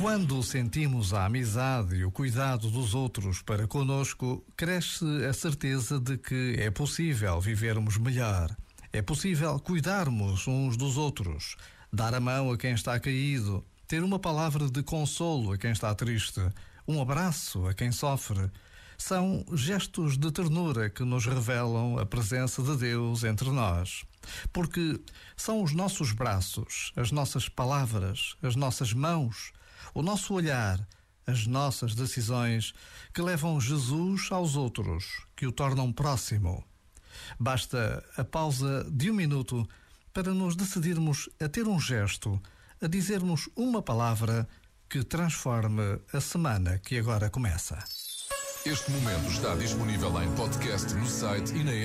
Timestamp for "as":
26.94-27.10, 28.42-28.54, 31.26-31.46